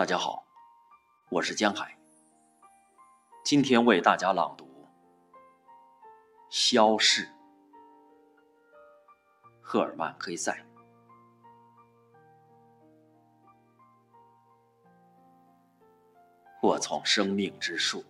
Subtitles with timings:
[0.00, 0.46] 大家好，
[1.28, 1.94] 我是江海。
[3.44, 4.64] 今天为大家朗读
[6.48, 7.26] 《消逝》，
[9.60, 10.58] 赫尔曼·黑塞。
[16.62, 18.02] 我从生命之树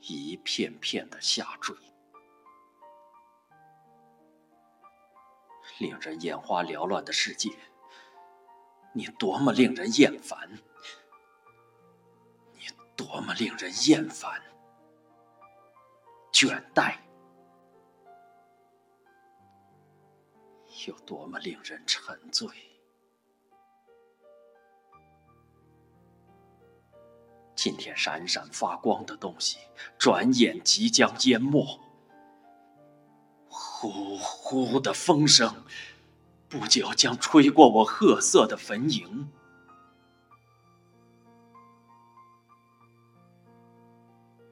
[0.00, 1.76] 一片片的下坠，
[5.80, 7.50] 令人眼花缭乱的世界。
[8.94, 10.50] 你多么令人厌烦！
[12.54, 12.60] 你
[12.94, 14.42] 多么令人厌烦！
[16.30, 16.96] 倦怠，
[20.86, 22.48] 有多么令人沉醉！
[27.54, 29.58] 今天闪闪发光的东西，
[29.96, 31.80] 转眼即将淹没。
[33.48, 35.64] 呼呼的风声。
[36.52, 39.26] 不久将吹过我褐色的坟茔。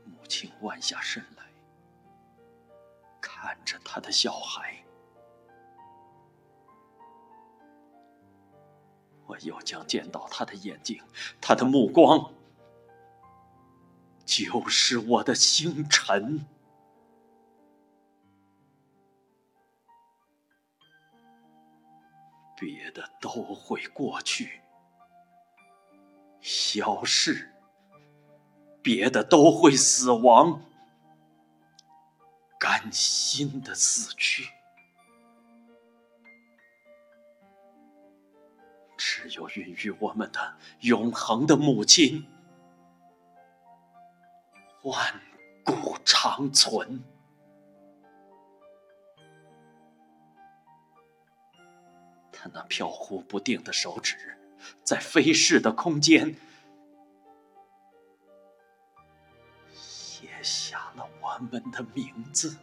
[0.07, 1.45] 母亲弯下身来，
[3.21, 4.83] 看着他的小孩。
[9.27, 11.03] 我又将见到他的眼睛，
[11.39, 12.33] 他的目光，
[14.25, 16.47] 就是我的星辰。
[22.61, 24.61] 别的都会过去，
[26.43, 27.49] 消逝；
[28.83, 30.63] 别的都会死亡，
[32.59, 34.47] 甘心的死去。
[38.99, 42.27] 只有孕育我们的永恒的母亲，
[44.83, 45.19] 万
[45.65, 47.03] 古长存。
[52.43, 54.17] 他那飘忽不定的手指，
[54.83, 56.35] 在飞逝的空间，
[59.75, 62.57] 写下了我们的名字。